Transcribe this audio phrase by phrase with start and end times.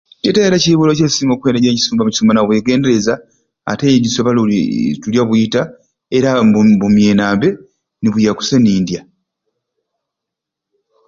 [0.25, 3.13] Yete era ekiibulo kyensinga kweteja okisu okisumba na bwegendereza
[3.71, 5.61] ate iswe abaruuli Ii tulya bwita
[6.17, 7.49] era mbu mbu mbumyena mbe
[7.99, 9.01] nibuyya kusai ni ndya.